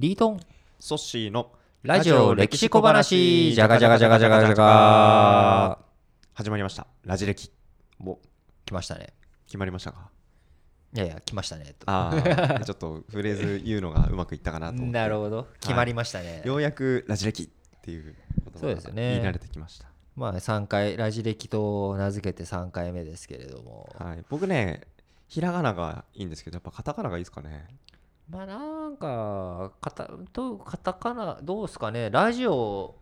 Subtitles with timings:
[0.00, 0.40] リートン。
[0.78, 1.52] ソッシーの
[1.82, 3.52] ラジオ歴史小話。
[3.52, 5.78] じゃがじゃがじゃがじゃがじゃが
[6.32, 6.86] 始まりました。
[7.04, 7.50] ラジ歴。
[8.02, 8.18] お
[8.64, 9.12] 来ましたね。
[9.44, 10.08] 決まりましたか？
[10.94, 11.74] いやいや来ましたね。
[11.78, 14.92] とああ ちょっとフレーズ言うのがうまくいったかなと思って。
[14.92, 15.48] なるほど。
[15.60, 17.48] 決まりましたね、ようやくラジ歴っ
[17.82, 19.20] ていう言葉そうですね。
[19.20, 19.84] 言い慣れてきました。
[20.16, 23.94] まあ3回ラジ歴と名付けて3回目ですけれども。
[23.98, 24.24] はい。
[24.30, 24.80] 僕ね
[25.28, 27.66] ひらがながいいんですけどやっぱカタカナがいいですかね
[28.30, 32.94] まあなんかカタとカタカナどうですかねラジオ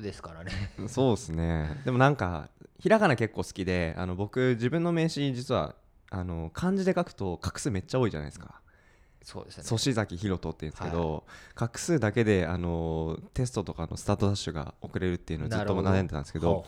[0.00, 0.52] ですからね。
[0.88, 1.80] そうですね。
[1.84, 2.48] でもなんか
[2.78, 5.74] ひらがな結構好きであの僕自分の名刺実は
[6.10, 8.60] あの漢字で書くと画数めっちゃ多いじゃないですか。
[9.22, 9.64] そうですね。
[9.64, 16.66] 粗志崎弘人って言うんですけど、画数だけであのテストとかのスタートダッシュが遅れるっていうのをずっと悩んでたんですけど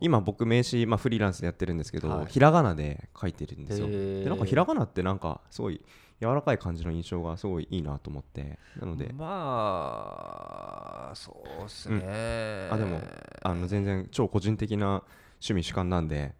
[0.00, 2.26] 今僕名刺、まあ、フリーランスでやってるんですけど、はい。
[2.26, 3.88] ひらがなで書いてるんですよ。
[3.88, 5.82] でなんかひらがなってなんかすごい
[6.20, 8.58] 柔らかい感じの印象がすごいいいなと思って。
[8.80, 13.00] なので、まあそうっすね、あでも
[13.42, 15.02] あの全然超個人的な
[15.34, 16.34] 趣味主観なんで、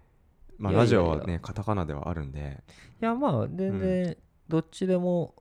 [0.59, 2.63] まあ、ラジオはねカタカナではあるんで、
[3.01, 4.17] いやまあ全然
[4.49, 5.35] どっちでも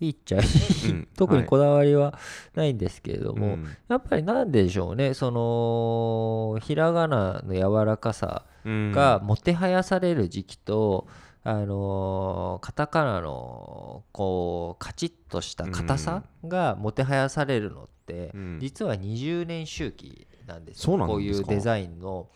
[0.00, 0.40] いいっちゃい。
[0.40, 0.44] い、
[0.90, 1.08] うん。
[1.16, 1.48] 特にはい。
[1.48, 2.18] こだわりは
[2.54, 3.76] ないんですけれども、うん。
[3.88, 8.92] やっぱりなんでしょうねそのひらがなの柔らかさうん。
[8.92, 11.06] がもてはやされる時期と、
[11.42, 18.58] あのーカタカナのこうカチッとした硬さがもてはやされるのって、うん。
[18.60, 20.98] 実は20年周期なんですよ。
[20.98, 22.28] こういうデザインの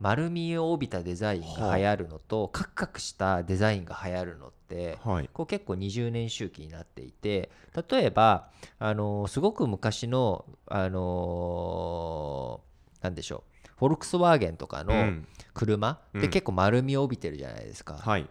[0.00, 5.28] 丸みを帯びたデザインが流行るのと、カクカクしたデザインが流行るのってはい。
[5.32, 7.50] こう結構20年周期になっていて
[7.90, 8.48] 例えば、
[8.78, 15.26] あのーすごく昔の、あのーでしょうフォルクスワーゲンとかのうん。
[15.52, 16.30] 車ってうん。
[16.30, 18.26] 結構丸みを帯びてるじゃないですか、はい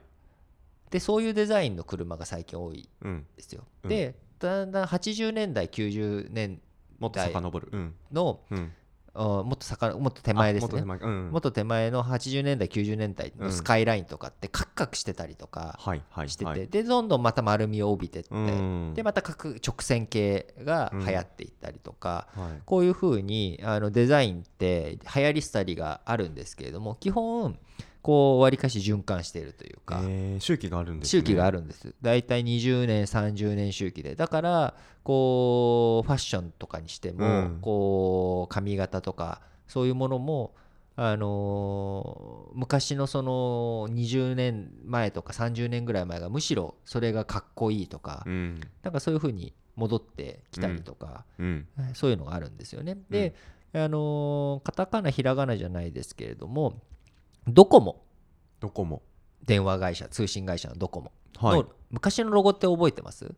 [0.92, 3.12] でそういうデザインの車が最近多いうん。
[3.14, 3.90] んですよ、うん。
[3.90, 6.62] でだんだん80年代90年
[7.00, 7.70] もっと遡る。
[7.72, 7.96] うん。
[8.12, 8.40] の
[9.14, 10.82] もっとさかもっと手前ですね。
[10.82, 11.14] あもっと手前。
[11.14, 11.32] うん。
[11.32, 15.80] もっと手前の80年代90年代のスカイラインとかってカクカクしてたりとか
[16.28, 16.68] してて、はい。
[16.68, 18.94] でどんどんまた丸みを帯びてって、うん。
[18.94, 22.62] でまた各直線形が流行っていったりとか、はい。
[22.66, 27.58] こういうふうにあのデザインって流行り廃りがあるんですけれども基本
[28.06, 31.22] こうわりかし循環しているというか、えー周期があるんですね。
[31.22, 31.96] 周期があるんです。
[32.04, 34.14] だいたい20年30年周期で。
[34.14, 37.58] だからこうファッションとかにしても、うん。
[37.62, 40.54] こう髪型とかそういうものも
[40.96, 48.62] あのー昔のその20年前とか30年ぐらい前がむしろそれがかっこいいとか、うん。
[48.84, 51.68] なんかそういうふうに戻ってきたりとか、うん。
[51.96, 53.00] そういうのがあるんですよね。
[53.10, 53.34] で、
[53.74, 56.84] あのーカタカナひらがなじゃないですけれども
[57.48, 58.04] ドコモ。
[58.60, 59.02] どこも
[59.46, 61.12] 電話会社通信会社のドコモ。
[61.38, 61.60] はい。
[61.60, 63.34] の昔のロゴって覚えてます？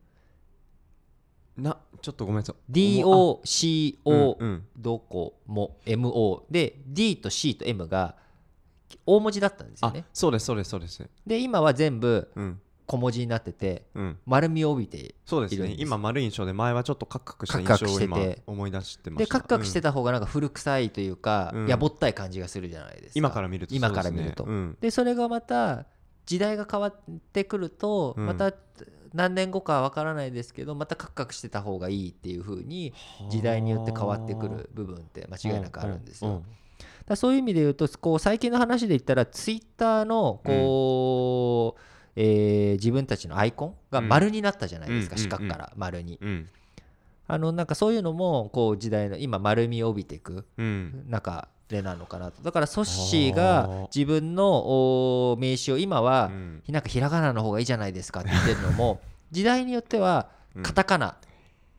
[1.58, 4.66] なちょっとごめんなさい ?DOCO うんうん。
[4.78, 5.78] ドコモ。
[5.86, 8.16] MO で D と C と M が
[9.06, 10.06] 大文字だったんですよあね。
[10.14, 11.10] そうですそうですそうです。
[11.26, 14.18] で今は全部うん小文字になっててうん。
[14.26, 15.62] 丸みを帯びているんです。
[15.62, 18.18] ね今丸い印象で前はちょっとカクカクした印象を今
[18.48, 19.36] 思い出してまでした。
[19.36, 21.68] カクカクしてた方がなんか古臭いというか、うん。
[21.68, 23.12] やぼったい感じがするじゃないですか。
[23.16, 24.46] 今から見ると今から見ると。
[24.46, 25.86] そうでそれがまた
[26.26, 26.96] 時代が変わっ
[27.34, 28.26] てくると、うん。
[28.26, 28.54] また
[29.14, 32.94] 何年後かは分からないですけどまたカクカクしてた方がいいっていう風に
[33.30, 36.32] 時代によって変わってくる部分って間違いなくあるんですよ。
[36.32, 36.44] うう
[37.08, 41.82] だそういう意味で言うとこう最近の話で言ったらツイッターのこう、
[42.20, 46.18] えー自分たちのアイコンが丸になったじゃないですか、うん四角から丸に。
[46.20, 46.50] うん。
[47.28, 51.06] あのなんかそういうのもこう時代の今丸みを帯びていくうん。
[51.08, 52.42] 中でなのかなと。
[52.42, 56.64] だからソッシーが自分のお名刺を今はうん。
[56.68, 59.00] なんかひらがなの方がいいじゃないですかって言ってるのも
[59.32, 60.64] 時代によってはうん。
[60.64, 61.18] カタカナ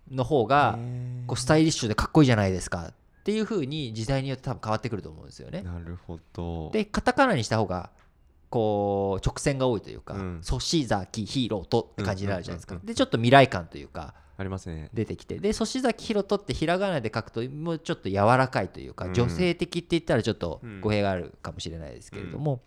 [0.08, 0.78] の方が
[1.26, 2.92] こうスタイリッシュでかっこいいじゃないですかっ
[3.24, 5.62] ていう風に時代によって多分変わってくると思うんですよね。
[5.62, 6.70] なるほど。
[6.72, 7.90] でカタカナにした方が
[8.50, 12.74] こう直線が多いというかうん「ソシザキヒーロート」って感じになるじゃないですか。
[12.74, 12.86] うんうんうんうん。
[12.86, 14.88] でちょっと未来感というかありますね。
[14.94, 15.38] 出てきて。
[15.38, 19.14] で粗志崎ひろとってひらがなで書くともうちょっと柔らかいというか、うん。
[19.14, 20.80] 女性的って言ったらちょっとうん。
[20.80, 22.62] 語弊があるかもしれないですけれども、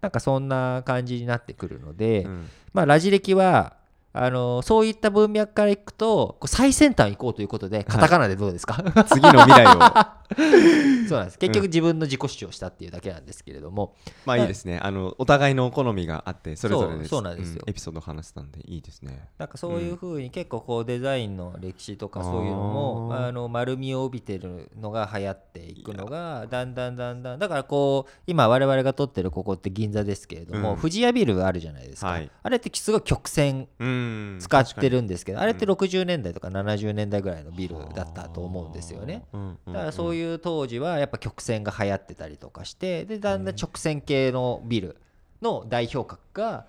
[0.00, 2.48] なんかそんな感じになってくるので、うん。
[2.72, 3.76] まあラジ歴は
[4.16, 8.74] あのそういった文脈からいくと最先端行こうということでカタカナでどうですか、
[9.08, 9.80] 次の未来を
[11.08, 11.38] そうなんです。
[11.38, 13.94] 結局自分の自己主張したっていうだけなんですけれども、
[14.24, 14.78] まあいいですね。
[14.82, 17.10] あのお互いの好みがあってそれぞれです。
[17.10, 17.62] そうなんですよ。
[17.66, 19.28] エピソードを話せたんでいいですね。
[19.38, 19.48] なん。
[19.48, 30.78] かそういうふうに結構こうデザインの歴史とかそういうのもあーあの丸みを帯びてるのが流行っていくのがだんだんだんだんだからこう今我々が撮ってるここって銀座ですけれども、うん。
[30.78, 32.30] 富士屋ビルあるじゃないですか、はい。
[32.42, 34.38] あれってすごい曲線うん。
[34.40, 39.24] 使ってるんですけど、あれってうん60年代とか70年代ぐらいのビルだったと思うんですよね。
[39.66, 44.96] だからそうういう当時はやっぱ曲線が流行ってたりとかしてでだんだん直線系のビル
[45.42, 46.66] の代表格が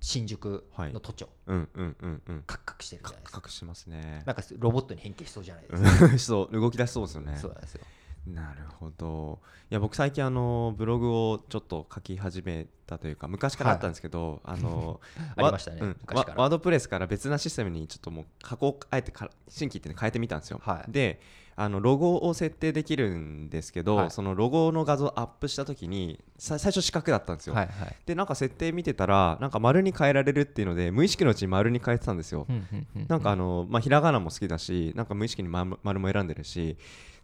[0.00, 2.42] 新宿の都庁、んうんうんうんうん。
[2.46, 3.42] カクカクしてるじゃないですか。
[3.44, 4.22] 隠しますね。
[4.26, 7.36] なんかロボットに変形しそうじゃないですか、 そう動き出しそうですよね。
[7.36, 7.84] そうなんですよ
[8.26, 9.38] なるほど。
[9.70, 15.00] いや僕最近あのブログをちょっと書き始めたというか昔からあったんですけど、あの
[15.36, 15.80] ありましたね。
[15.80, 20.90] わうんワワードプレスから別なシステムにちょっともう加工あえてから新規っていうの変えてみたんですよ、はい。
[20.90, 21.20] で
[21.58, 24.10] あのロゴを設定できるんですけど、はい。
[24.10, 27.96] そのロゴの画像をアップした時にさ最初四角だったんですよ、はいはい。
[28.04, 32.46] でなんか設定見てたらなんか丸に変えられるっていうので無意識のうちに丸に変えてたんですよ、
[33.08, 36.76] なんかあの、まあ、ひらがなも好きだしなんか無意識に丸丸も選んでるし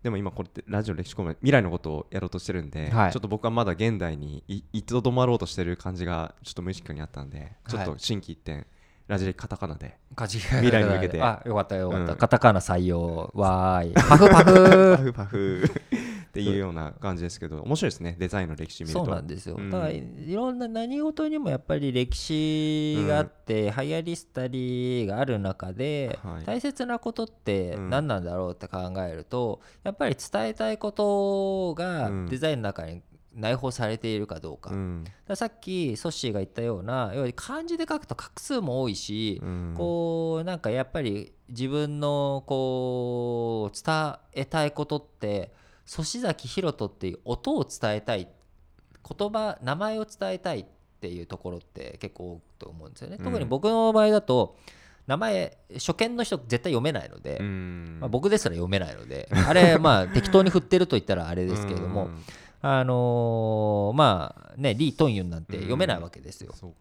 [0.02, 3.12] でも今これってラジオ歴史コメ未来のことをやろうとしてるんで、はい。
[3.12, 8.66] ちょっと僕はまだ現代にいいとどまろうとしてる感じがちょっと無意識にあったんでちょっと心機一転、
[9.06, 11.22] ラジ歴カタカナでカジ未来に向けて。
[11.22, 12.19] あよかったよかった、うん。
[12.19, 13.31] カタカナ採用。
[13.34, 13.94] わーい。
[13.94, 15.70] パフパパフフパフ
[16.32, 19.05] っていうような感じですけど面白いですねデザインの歴史見ると。
[19.05, 19.70] そうなんですよ、うん。
[19.70, 20.02] だからい
[20.32, 26.44] ろんな何事にもやっぱり歴史があって、流行りしたりがある中で、はい。
[26.46, 27.90] 大切なことってうん。
[27.90, 32.26] 何なんだろうって考えると、やっぱり伝えたいことがうん。
[32.26, 33.02] デザインの中に
[33.34, 35.05] 内包されているかどうか,、うん。
[35.34, 39.75] さっきソッシーが言ったような要は漢字で書くと画数も多いし、うん。
[39.76, 45.52] こうなんかやっぱり自分のこう伝えたいことって
[45.87, 48.29] 粗志崎弘人っていう音を伝えたい
[49.19, 50.64] 言葉名前を伝えたいっ
[51.00, 53.17] ていうところって結構多いと思うんですよね。
[53.19, 53.25] うん。
[53.25, 54.56] 特に僕の場合だと
[55.06, 57.99] 名前初見の人絶対読めないので、うん。
[58.00, 62.25] まあ、僕ですら読めないのであれまあ適当に振ってると言ったらあれですけれども、うん。
[62.64, 66.52] あのーまあねリー・トンユンなんて読めないわけですよ。
[66.55, 66.76] そっか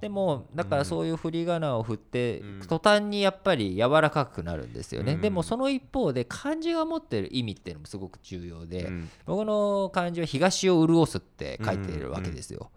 [0.00, 2.60] でもだからそういう振り仮名を振って、うん。
[2.66, 5.20] 途端にやっぱり柔らかくなるんですよね、うん。
[5.20, 9.10] でもその一方で漢字が持ってる意味っていうのもすごく重要で、うん。
[9.26, 12.70] 僕の漢字は東を潤すって書いているわけですよ、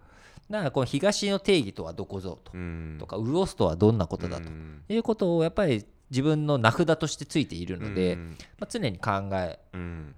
[0.50, 2.96] だからこの東の定義とはどこぞと,、うん。
[2.98, 4.82] とか潤すとはどんなことだとうん。
[4.88, 8.36] いうことをやっぱり自分の名札としてついているので、うん。
[8.60, 10.14] まあ、常に考えうん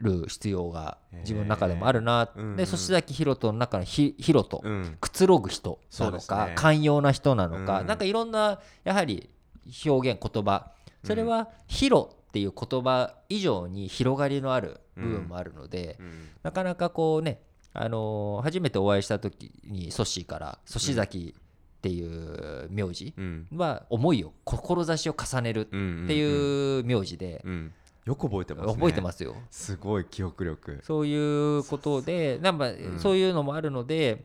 [0.00, 4.96] る必要が自分の中でもあるな、うんで粗志崎弘人の中のひ弘人、うん。
[5.00, 6.52] くつろぐ人なのか、ね。
[6.56, 7.86] 寛容な人なのか、うん。
[7.86, 9.30] なんかいろんなやはり
[9.86, 10.72] 表現言葉。
[11.04, 16.28] それは「広」っていう言葉以上に広がりのある部分もあるので、うん。
[16.42, 17.40] なかなかこうね、
[17.72, 23.46] あのー初めてお会いした時にソッシーから「粗志崎」っていう名字うん。
[23.56, 26.22] は思いを志を重ねるってうんい
[26.80, 27.72] う名字でうん
[28.04, 28.74] よく覚えてますね。
[28.74, 29.36] 覚えてますよ。
[29.50, 30.80] すごい記憶力。
[30.82, 32.98] そういうことでなんかん。
[32.98, 34.24] そういうのもあるので、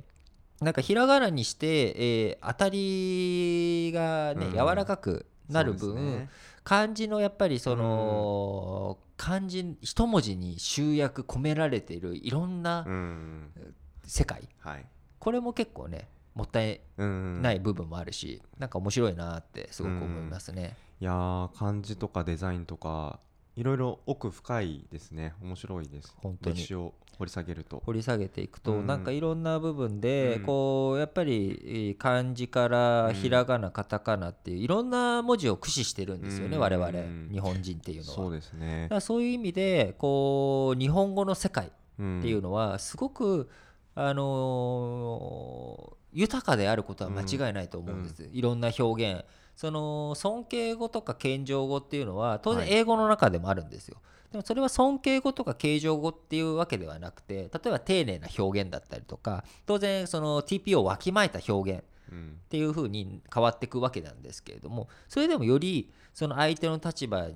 [0.61, 4.51] なんかひらがなにして、えー当たりがね、うん。
[4.53, 6.29] 柔らかくなる分、ね。
[6.63, 13.51] 漢字のやっぱりその、漢字一文字に集約込められているいろんなうん。
[14.05, 14.85] 世界、はい。
[15.19, 20.75] これも結構ねもったいうんない部分もあるし、なんか面白いなってすごく思いますね。
[20.99, 23.19] いやー漢字とかデザインとか
[23.57, 25.33] いろいろ奥深いですね。
[25.41, 26.15] 面白いです。
[26.21, 26.55] 本当に。
[26.55, 27.81] 歴史を掘り下げると。
[27.85, 28.87] 掘り下げていくと、うん。
[28.87, 30.43] なんかいろんな部分で、うん。
[30.43, 36.61] こうやっぱりえー漢字からひらがな、カタカナっていういろんな文字を駆使してるんですよね、うん。
[36.61, 36.91] 我々。
[37.31, 38.15] 日本人っていうのは。
[38.15, 38.83] そうですね。
[38.83, 43.49] だからそういう意味でこう日本語の世界っっていうのはすごく、
[43.99, 49.23] あのー豊かであることは間違いないと思うんです、いろんな表現。
[49.55, 52.73] その尊敬語とか謙譲語っていうのは当然はい。
[52.73, 53.97] 英語の中でもあるんですよ、
[54.31, 67.27] でもそれは尊敬語とか敬譲語っていうわけではなくて例えば丁寧な表現だったりとか当然その TP をわきまえた表現うんっていう風に変わっていくわけなんですけれどもそれでもよりその相手の立場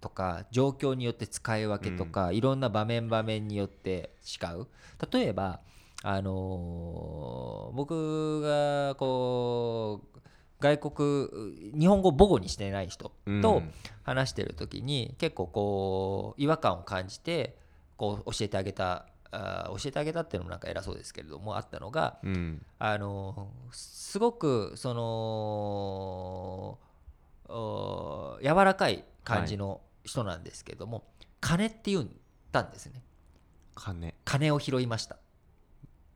[0.00, 4.66] とか状況によって使い分けとか、いろんな場面場面によって違う。
[5.12, 5.60] 例えば
[6.02, 10.18] あのー僕がこう
[10.60, 11.28] 外国
[11.78, 13.62] 日本語を母語にしてない人と
[14.04, 17.56] 話してる時に結構こう違和感を感じて
[17.96, 22.64] こう教えてあげたあー教えてあげたっていうのもなんか偉そうですけれどもあったのがうん。
[22.78, 26.78] あのすごくその
[27.48, 31.04] お柔らかい感じの人なんですけども、
[31.40, 32.06] 金って言っ
[32.50, 33.02] たんですね。
[33.74, 34.14] 金。
[34.24, 35.16] 金を拾いました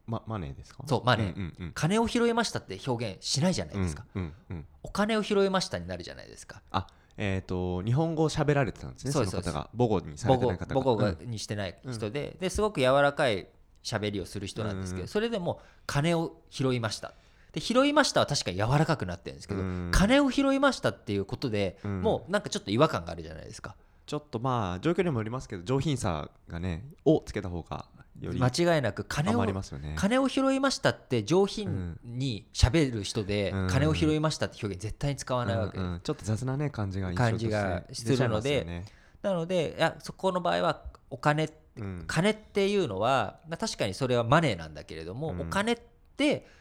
[0.07, 0.85] まマネーですか？
[0.87, 1.27] そうマネー。
[1.35, 1.73] うんうんうん。
[1.75, 6.63] 金を拾いましたって表現しないじゃないですか、うんうんうんお金を拾いましたになるじゃないですか。
[6.71, 6.87] あ
[7.19, 9.71] えー、と日本語を喋られてたんですねそですそうの方が。
[9.77, 10.81] 母語にされてない方が。
[10.83, 13.49] 母語にしてない人で,、ですごく柔らかい
[13.83, 17.13] 喋りをする人なんですけど、うんそれでも金を拾いました。
[17.53, 19.91] で拾いましたは確かに柔らかくなってるんですけど、うん。
[19.93, 22.03] 金を拾いましたっていうことで、うん。
[22.03, 23.75] もうなんかちょっと違和感があるじゃないですか。
[24.05, 27.87] ちょっとまあ状況にもよりますけど上品さがね「を」つけた方が
[28.23, 29.95] 間違いなく金をね。
[29.97, 33.69] 金を拾いましたって上品に喋る人で、うん。
[33.69, 36.01] 金を拾いましたって表現絶対に使わないわけ、うんうん。
[36.01, 38.85] ちょっと雑なね感じが感じがするのでね。
[39.23, 42.05] なのでいやそこの場合はお金うん。
[42.07, 45.41] 金っていうのはまあ確かにそれはマネーなんだけれども、うん。
[45.43, 45.96] お金って「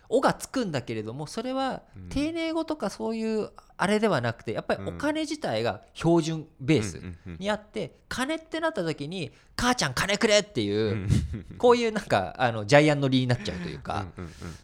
[0.10, 2.10] お」がつくんだけれどもそれはうん。
[2.10, 7.02] 丁寧語とかそういうあれではなくてやっぱりお金自体が標準ベース
[7.40, 11.10] にあって金ってなった時に「母ちゃん金くれ!」っていう、うん。
[11.58, 14.06] こういうなんかあのジャイアン乗りになっちゃうというか、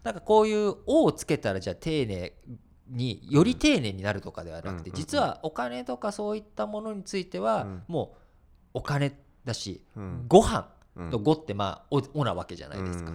[0.03, 2.33] なんかこういう「お」をつけたらじゃあ丁寧
[2.87, 7.83] により丁寧になるとかではなくてうん実はお金とかそういったものについてはうん。
[7.87, 8.15] も
[8.73, 10.25] うお金だしうん。
[10.27, 11.09] ご飯うん。
[11.09, 13.11] と「ご」ってまあおおなわけじゃないですか。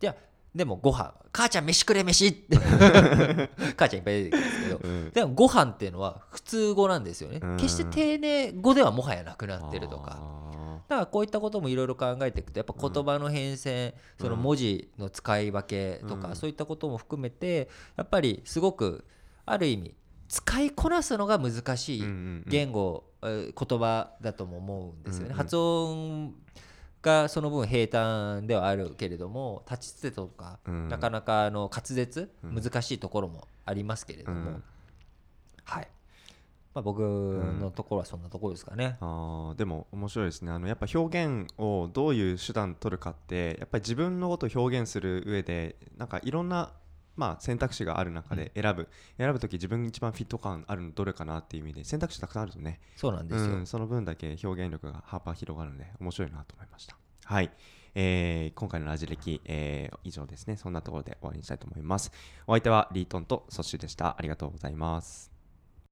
[0.00, 0.14] では
[0.54, 1.12] でもご飯。
[1.32, 2.28] 母ちゃん飯くれ飯。
[2.28, 2.56] っ て
[3.76, 4.80] 母ちゃんいっぱい出てくるんですけど。
[4.82, 5.10] うん。
[5.10, 7.40] でもご飯っていうのは普通語なんですよね。
[7.42, 7.56] うん。
[7.56, 10.18] 決して丁寧語ではもはやなくなってるとか。
[10.20, 10.44] あ
[10.88, 16.36] だからこういったこともいろいろ考えていくとやっぱ言葉の変遷、その文字の使い分けとか、うん。
[16.36, 19.04] そういったことも含めてやっぱりすごく
[19.46, 19.94] ある意味
[20.28, 22.04] 使いこなすのが難しい
[22.46, 25.26] 言語、えー言葉だとも思うんですよね。
[25.26, 25.36] うんうん。
[25.38, 26.34] 発音
[27.04, 30.88] がその分平坦ではあるけれども立ちつてとか、うん。
[30.88, 32.54] なかなかあの滑舌うん。
[32.54, 34.62] 難しいところもありますけれども、うん。
[35.64, 35.88] はい、
[36.74, 38.96] まあ、僕のところはそんなところですかね。
[39.00, 40.50] あーでも面白いですね。
[40.50, 46.72] あのやっぱ表現をどういう手段取るかってやっぱり自分のことを表現する上でなんかいろんな
[47.16, 52.80] まあ選択肢がある中で選ぶ、選ぶ時自分に一番フィット感あるのどれかなっていう意味で選択肢たくさんあるとね。
[52.96, 56.96] そうなんですよ、うん、その分だけ表現力が幅広がるので面白いなと思いました。
[57.24, 57.50] はい、
[57.94, 60.56] えー今回のラジ歴、えー以上ですね。
[60.56, 62.12] そんなところで終わりにしたいと思います。
[62.46, 64.16] お相手はリートンとソッシュでした。
[64.18, 65.33] ありがとうございます